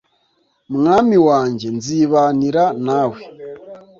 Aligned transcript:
mwami 0.75 1.17
wanjye 1.27 1.67
nzibanira 1.77 2.63
nawe 2.85 3.19